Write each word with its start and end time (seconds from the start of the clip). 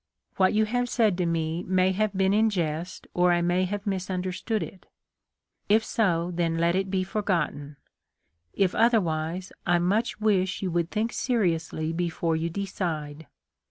''What 0.37 0.55
you 0.55 0.65
have 0.65 0.89
said 0.89 1.15
to 1.19 1.27
me 1.27 1.61
may 1.61 1.91
have 1.91 2.17
been 2.17 2.33
in 2.33 2.49
jest 2.49 3.05
or 3.13 3.31
I 3.31 3.43
may 3.43 3.65
have 3.65 3.85
misunderstood 3.85 4.63
it. 4.63 4.87
If 5.69 5.85
so, 5.85 6.31
then 6.33 6.57
let 6.57 6.75
it 6.75 6.89
be 6.89 7.03
forgotten; 7.03 7.77
if 8.51 8.73
otherwise 8.73 9.51
I 9.67 9.77
much 9.77 10.19
wish 10.19 10.63
you 10.63 10.71
would 10.71 10.89
think 10.89 11.13
seriously 11.13 11.93
before 11.93 12.35
you 12.35 12.49
decide. 12.49 13.27